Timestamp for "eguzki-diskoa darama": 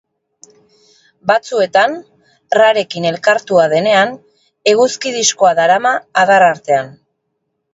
4.73-5.93